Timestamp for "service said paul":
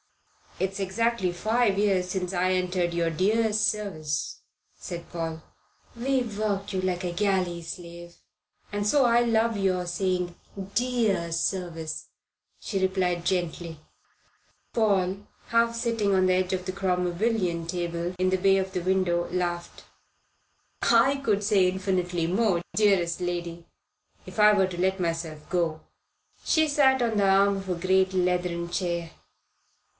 3.53-5.41